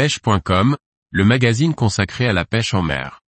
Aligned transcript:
pêche.com, 0.00 0.78
le 1.10 1.24
magazine 1.26 1.74
consacré 1.74 2.26
à 2.26 2.32
la 2.32 2.46
pêche 2.46 2.72
en 2.72 2.80
mer. 2.80 3.20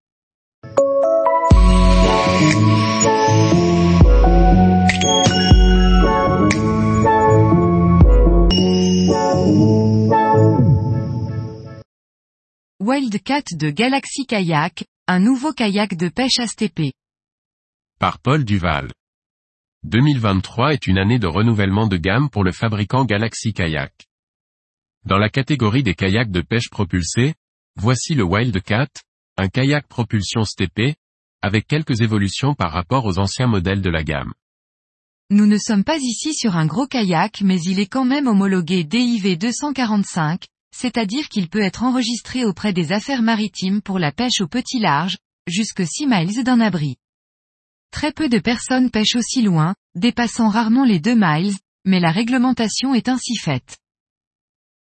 Wildcat 12.79 13.43
de 13.51 13.69
Galaxy 13.69 14.25
Kayak, 14.25 14.85
un 15.07 15.19
nouveau 15.19 15.53
kayak 15.53 15.95
de 15.95 16.09
pêche 16.09 16.41
STP. 16.43 16.93
Par 17.99 18.17
Paul 18.17 18.43
Duval. 18.43 18.89
2023 19.83 20.73
est 20.73 20.87
une 20.87 20.97
année 20.97 21.19
de 21.19 21.27
renouvellement 21.27 21.85
de 21.85 21.97
gamme 21.97 22.31
pour 22.31 22.43
le 22.43 22.51
fabricant 22.51 23.05
Galaxy 23.05 23.53
Kayak. 23.53 24.07
Dans 25.05 25.17
la 25.17 25.29
catégorie 25.29 25.83
des 25.83 25.95
kayaks 25.95 26.31
de 26.31 26.39
pêche 26.39 26.69
propulsés, 26.69 27.33
voici 27.75 28.15
le 28.15 28.23
Wildcat, 28.23 28.87
un 29.35 29.49
kayak 29.49 29.85
propulsion 29.87 30.45
STP, 30.45 30.95
avec 31.41 31.67
quelques 31.67 31.99
évolutions 31.99 32.53
par 32.53 32.71
rapport 32.71 33.03
aux 33.03 33.19
anciens 33.19 33.47
modèles 33.47 33.81
de 33.81 33.89
la 33.89 34.05
gamme. 34.05 34.33
Nous 35.29 35.45
ne 35.45 35.57
sommes 35.57 35.83
pas 35.83 35.97
ici 35.97 36.33
sur 36.33 36.55
un 36.55 36.65
gros 36.67 36.87
kayak 36.87 37.41
mais 37.41 37.59
il 37.61 37.79
est 37.79 37.87
quand 37.87 38.05
même 38.05 38.27
homologué 38.27 38.85
DIV 38.85 39.37
245, 39.37 40.45
c'est-à-dire 40.73 41.27
qu'il 41.27 41.49
peut 41.49 41.61
être 41.61 41.83
enregistré 41.83 42.45
auprès 42.45 42.71
des 42.71 42.93
affaires 42.93 43.23
maritimes 43.23 43.81
pour 43.81 43.99
la 43.99 44.13
pêche 44.13 44.39
au 44.39 44.47
petit 44.47 44.79
large, 44.79 45.17
jusque 45.47 45.85
6 45.85 46.07
miles 46.07 46.43
d'un 46.45 46.61
abri. 46.61 46.95
Très 47.91 48.13
peu 48.13 48.29
de 48.29 48.39
personnes 48.39 48.89
pêchent 48.89 49.17
aussi 49.17 49.41
loin, 49.41 49.75
dépassant 49.95 50.47
rarement 50.47 50.85
les 50.85 51.01
2 51.01 51.13
miles, 51.13 51.55
mais 51.83 51.99
la 51.99 52.11
réglementation 52.11 52.93
est 52.93 53.09
ainsi 53.09 53.35
faite. 53.35 53.79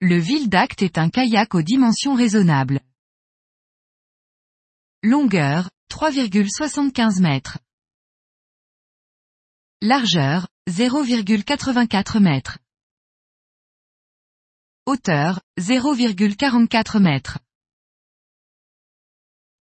Le 0.06 0.18
Vildact 0.18 0.82
est 0.82 0.98
un 0.98 1.10
kayak 1.10 1.56
aux 1.56 1.62
dimensions 1.62 2.14
raisonnables. 2.14 2.82
Longueur, 5.02 5.70
3,75 5.90 7.22
mètres. 7.22 7.60
Largeur, 9.80 10.50
0,84 10.70 12.20
mètres. 12.20 12.60
Hauteur, 14.86 15.40
0,44 15.58 17.00
mètres. 17.00 17.40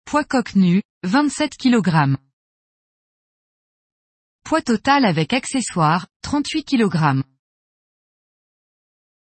Poids 0.06 0.24
coque 0.24 0.54
nu, 0.54 0.84
27 1.02 1.58
kg. 1.58 2.16
Poids 4.44 4.62
total 4.62 5.04
avec 5.04 5.34
accessoires, 5.34 6.06
38 6.22 6.64
kg. 6.64 7.24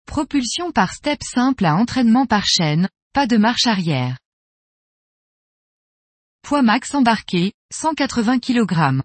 Propulsion 0.10 0.72
par 0.72 0.92
step 0.92 1.20
simple 1.22 1.68
à 1.68 1.76
entraînement 1.76 2.26
par 2.26 2.44
chaîne, 2.44 2.90
pas 3.14 3.28
de 3.28 3.38
marche 3.38 3.68
arrière. 3.68 4.18
Poids 6.42 6.64
max 6.64 6.96
embarqué, 6.96 7.54
180 7.72 8.40
kg. 8.40 9.04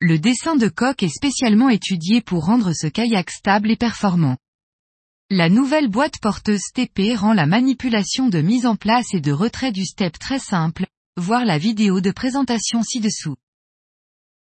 Le 0.00 0.20
dessin 0.20 0.54
de 0.54 0.68
coque 0.68 1.02
est 1.02 1.08
spécialement 1.08 1.68
étudié 1.68 2.20
pour 2.20 2.44
rendre 2.44 2.72
ce 2.72 2.86
kayak 2.86 3.28
stable 3.32 3.72
et 3.72 3.76
performant. 3.76 4.36
La 5.30 5.48
nouvelle 5.48 5.88
boîte 5.88 6.20
porteuse 6.20 6.70
TP 6.72 7.16
rend 7.16 7.32
la 7.32 7.46
manipulation 7.46 8.28
de 8.28 8.40
mise 8.40 8.66
en 8.66 8.76
place 8.76 9.12
et 9.14 9.20
de 9.20 9.32
retrait 9.32 9.72
du 9.72 9.84
step 9.84 10.16
très 10.16 10.38
simple, 10.38 10.86
voir 11.16 11.44
la 11.44 11.58
vidéo 11.58 12.00
de 12.00 12.12
présentation 12.12 12.84
ci-dessous. 12.84 13.34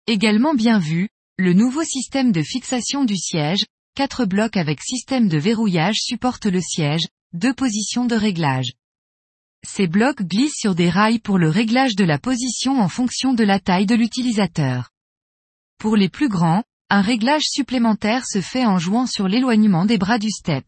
Également 0.06 0.54
bien 0.54 0.80
vu, 0.80 1.08
le 1.38 1.54
nouveau 1.54 1.86
système 1.86 2.34
de 2.34 2.44
fixation 2.44 3.06
du 3.06 3.16
siège, 3.16 3.64
Quatre 3.96 4.26
blocs 4.26 4.58
avec 4.58 4.82
système 4.82 5.28
de 5.28 5.38
verrouillage 5.38 5.98
supportent 6.00 6.48
le 6.48 6.62
siège, 6.62 7.08
deux 7.34 7.54
positions 7.54 8.06
de 8.06 8.16
réglage. 8.16 8.74
Ces 9.64 9.86
blocs 9.86 10.24
glissent 10.24 10.58
sur 10.58 10.74
des 10.74 10.90
rails 10.90 11.20
pour 11.20 11.38
le 11.38 11.50
réglage 11.50 11.96
de 11.96 12.04
la 12.04 12.18
position 12.18 12.82
en 12.82 12.88
fonction 12.88 13.36
de 13.36 13.44
la 13.44 13.60
taille 13.60 13.86
de 13.86 13.94
l'utilisateur. 13.94 14.90
Pour 15.78 15.96
les 15.96 16.10
plus 16.10 16.28
grands, 16.28 16.64
un 16.90 17.02
réglage 17.02 17.44
supplémentaire 17.44 18.26
se 18.26 18.42
fait 18.42 18.66
en 18.66 18.80
jouant 18.80 19.06
sur 19.06 19.28
l'éloignement 19.28 19.86
des 19.86 20.00
bras 20.00 20.18
du 20.18 20.32
step. 20.32 20.66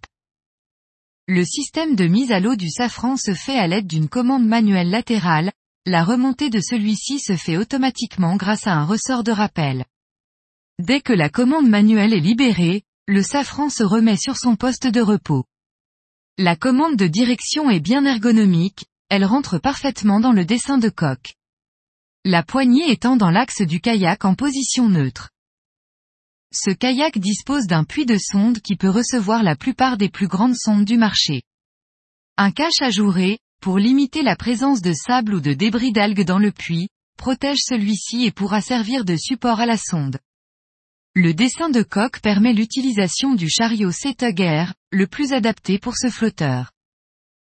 Le 1.28 1.44
système 1.44 1.96
de 1.96 2.06
mise 2.06 2.32
à 2.32 2.40
l'eau 2.40 2.56
du 2.56 2.70
safran 2.70 3.18
se 3.18 3.34
fait 3.34 3.58
à 3.58 3.66
l'aide 3.66 3.88
d'une 3.88 4.08
commande 4.08 4.46
manuelle 4.46 4.92
latérale, 4.92 5.52
la 5.88 6.04
remontée 6.04 6.52
de 6.52 6.60
celui-ci 6.60 7.20
se 7.20 7.36
fait 7.36 7.58
automatiquement 7.58 8.36
grâce 8.36 8.68
à 8.68 8.74
un 8.74 8.86
ressort 8.86 9.24
de 9.24 9.32
rappel. 9.32 9.86
Dès 10.78 11.02
que 11.02 11.14
la 11.14 11.30
commande 11.30 11.68
manuelle 11.68 12.14
est 12.14 12.20
libérée, 12.20 12.84
le 13.08 13.22
safran 13.22 13.70
se 13.70 13.84
remet 13.84 14.18
sur 14.18 14.36
son 14.36 14.56
poste 14.56 14.88
de 14.88 15.00
repos. 15.00 15.46
La 16.40 16.56
commande 16.56 16.96
de 16.96 17.06
direction 17.06 17.70
est 17.70 17.80
bien 17.80 18.04
ergonomique, 18.04 18.86
elle 19.10 19.26
rentre 19.26 19.60
parfaitement 19.60 20.20
dans 20.20 20.32
le 20.32 20.44
dessin 20.44 20.80
de 20.80 20.90
coque. 20.90 21.36
La 22.24 22.42
poignée 22.42 22.90
étant 22.92 23.16
dans 23.16 23.30
l'axe 23.30 23.62
du 23.62 23.80
kayak 23.80 24.26
en 24.26 24.34
position 24.34 24.90
neutre. 24.90 25.30
Ce 26.52 26.72
kayak 26.72 27.20
dispose 27.20 27.68
d'un 27.68 27.84
puits 27.84 28.08
de 28.08 28.18
sonde 28.18 28.60
qui 28.60 28.76
peut 28.76 28.90
recevoir 28.90 29.44
la 29.44 29.56
plupart 29.56 29.98
des 29.98 30.10
plus 30.10 30.28
grandes 30.28 30.56
sondes 30.56 30.86
du 30.86 30.98
marché. 30.98 31.44
Un 32.38 32.50
cache 32.52 32.82
ajouré, 32.82 33.38
pour 33.62 33.78
limiter 33.78 34.24
la 34.24 34.36
présence 34.36 34.82
de 34.82 34.94
sable 34.94 35.36
ou 35.36 35.42
de 35.42 35.54
débris 35.54 35.92
d'algues 35.92 36.26
dans 36.26 36.40
le 36.40 36.52
puits, 36.52 36.90
protège 37.18 37.60
celui-ci 37.62 38.26
et 38.26 38.32
pourra 38.32 38.62
servir 38.62 39.06
de 39.06 39.16
support 39.16 39.60
à 39.60 39.68
la 39.68 39.78
sonde. 39.78 40.18
Le 41.18 41.34
dessin 41.34 41.70
de 41.70 41.82
coque 41.82 42.20
permet 42.20 42.52
l'utilisation 42.52 43.36
du 43.36 43.50
chariot 43.50 43.92
Air, 44.38 44.74
le 44.92 45.08
plus 45.08 45.32
adapté 45.32 45.80
pour 45.80 45.96
ce 45.96 46.10
flotteur. 46.10 46.74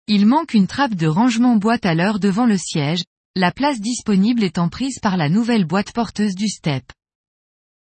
Il 0.07 0.27
manque 0.27 0.55
une 0.55 0.69
trappe 0.69 0.95
de 0.95 1.09
rangement 1.09 1.57
boîte 1.57 1.85
à 1.85 1.97
l'heure 1.97 2.21
devant 2.21 2.47
le 2.47 2.57
siège, 2.57 3.03
la 3.35 3.51
place 3.51 3.81
disponible 3.81 4.45
étant 4.45 4.69
prise 4.69 5.01
par 5.01 5.17
la 5.17 5.29
nouvelle 5.29 5.65
boîte 5.65 5.93
porteuse 5.93 6.37
du 6.37 6.47
step. 6.47 6.85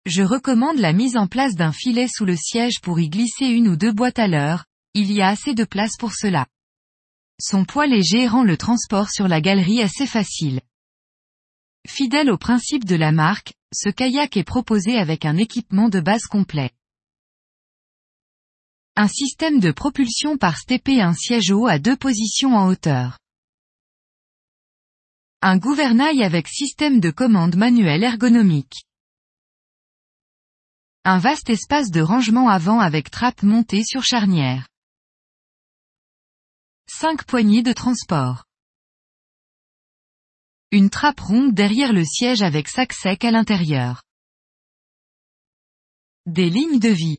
Je 0.04 0.24
recommande 0.24 0.78
la 0.78 0.92
mise 0.92 1.16
en 1.16 1.28
place 1.28 1.54
d'un 1.54 1.70
filet 1.70 2.08
sous 2.08 2.24
le 2.24 2.34
siège 2.34 2.80
pour 2.82 2.98
y 2.98 3.08
glisser 3.08 3.46
une 3.46 3.68
ou 3.68 3.76
deux 3.76 3.92
boîtes 3.92 4.18
à 4.18 4.26
l'heure, 4.26 4.64
il 4.94 5.12
y 5.12 5.22
a 5.22 5.28
assez 5.28 5.54
de 5.54 5.64
place 5.64 5.96
pour 5.96 6.12
cela. 6.12 6.48
Son 7.40 7.64
poids 7.64 7.86
léger 7.86 8.26
rend 8.26 8.42
le 8.42 8.56
transport 8.56 9.10
sur 9.10 9.28
la 9.28 9.40
galerie 9.40 9.80
assez 9.80 10.08
facile. 10.08 10.60
Fidèle 11.86 12.30
au 12.30 12.36
principe 12.36 12.84
de 12.84 12.96
la 12.96 13.12
marque, 13.12 13.52
ce 13.72 13.90
kayak 13.90 14.36
est 14.36 14.44
proposé 14.44 14.98
avec 14.98 15.24
un 15.24 15.36
équipement 15.36 15.88
de 15.88 16.00
base 16.00 16.24
complet. 16.24 16.70
Un 18.96 19.08
système 19.08 19.60
de 19.60 19.70
propulsion 19.70 20.36
par 20.38 20.56
stepé 20.56 21.00
un 21.00 21.14
siège 21.14 21.52
haut 21.52 21.66
à 21.66 21.78
deux 21.78 21.96
positions 21.96 22.56
en 22.56 22.66
hauteur. 22.68 23.18
Un 25.40 25.56
gouvernail 25.56 26.24
avec 26.24 26.48
système 26.48 26.98
de 26.98 27.10
commande 27.10 27.54
manuel 27.54 28.02
ergonomique. 28.02 28.84
Un 31.04 31.18
vaste 31.18 31.48
espace 31.48 31.90
de 31.90 32.00
rangement 32.00 32.48
avant 32.48 32.80
avec 32.80 33.10
trappe 33.10 33.42
montée 33.44 33.84
sur 33.84 34.02
charnière. 34.02 34.66
5 36.88 37.24
poignées 37.24 37.62
de 37.62 37.72
transport. 37.72 38.47
Une 40.70 40.90
trappe 40.90 41.20
ronde 41.20 41.54
derrière 41.54 41.94
le 41.94 42.04
siège 42.04 42.42
avec 42.42 42.68
sac 42.68 42.92
sec 42.92 43.24
à 43.24 43.30
l'intérieur. 43.30 44.02
Des 46.26 46.50
lignes 46.50 46.78
de 46.78 46.90
vie. 46.90 47.18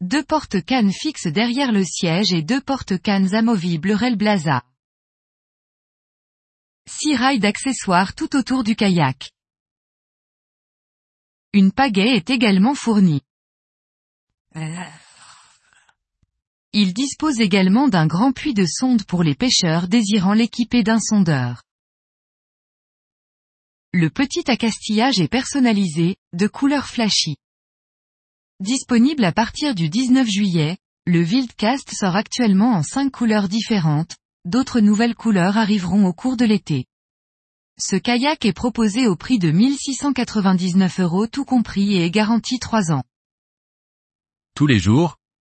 Deux 0.00 0.24
porte-cannes 0.24 0.92
fixes 0.92 1.28
derrière 1.28 1.70
le 1.70 1.84
siège 1.84 2.32
et 2.32 2.42
deux 2.42 2.60
porte-cannes 2.60 3.32
amovibles 3.32 3.92
Relblaza. 3.92 4.64
Six 6.88 7.14
rails 7.14 7.38
d'accessoires 7.38 8.16
tout 8.16 8.34
autour 8.34 8.64
du 8.64 8.74
kayak. 8.74 9.30
Une 11.52 11.70
pagaie 11.70 12.16
est 12.16 12.30
également 12.30 12.74
fournie. 12.74 13.22
Il 16.72 16.94
dispose 16.94 17.40
également 17.40 17.88
d'un 17.88 18.06
grand 18.06 18.32
puits 18.32 18.54
de 18.54 18.64
sonde 18.64 19.04
pour 19.04 19.24
les 19.24 19.34
pêcheurs 19.34 19.88
désirant 19.88 20.34
l'équiper 20.34 20.84
d'un 20.84 21.00
sondeur. 21.00 21.62
Le 23.92 24.08
petit 24.08 24.48
accastillage 24.48 25.18
est 25.18 25.26
personnalisé, 25.26 26.16
de 26.32 26.46
couleur 26.46 26.86
flashy. 26.86 27.34
Disponible 28.60 29.24
à 29.24 29.32
partir 29.32 29.74
du 29.74 29.88
19 29.88 30.28
juillet, 30.28 30.78
le 31.06 31.22
Wildcast 31.22 31.90
sort 31.92 32.14
actuellement 32.14 32.72
en 32.72 32.84
5 32.84 33.10
couleurs 33.10 33.48
différentes, 33.48 34.14
d'autres 34.44 34.78
nouvelles 34.78 35.16
couleurs 35.16 35.58
arriveront 35.58 36.06
au 36.06 36.12
cours 36.12 36.36
de 36.36 36.44
l'été. 36.44 36.86
Ce 37.80 37.96
kayak 37.96 38.44
est 38.44 38.52
proposé 38.52 39.08
au 39.08 39.16
prix 39.16 39.40
de 39.40 39.50
1699 39.50 41.00
euros 41.00 41.26
tout 41.26 41.44
compris 41.44 41.94
et 41.94 42.04
est 42.04 42.10
garanti 42.10 42.60
3 42.60 42.92
ans. 42.92 43.02
Tous 44.54 44.66
les 44.68 44.78
jours, 44.78 45.16